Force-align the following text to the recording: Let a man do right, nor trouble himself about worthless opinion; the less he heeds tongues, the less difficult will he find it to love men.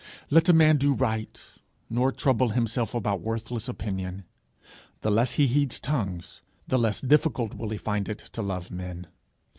Let 0.31 0.49
a 0.49 0.51
man 0.53 0.77
do 0.77 0.95
right, 0.95 1.39
nor 1.87 2.11
trouble 2.11 2.49
himself 2.49 2.95
about 2.95 3.21
worthless 3.21 3.67
opinion; 3.69 4.23
the 5.01 5.11
less 5.11 5.33
he 5.33 5.45
heeds 5.45 5.79
tongues, 5.79 6.41
the 6.67 6.79
less 6.79 7.01
difficult 7.01 7.53
will 7.53 7.69
he 7.69 7.77
find 7.77 8.09
it 8.09 8.17
to 8.17 8.41
love 8.41 8.71
men. 8.71 9.05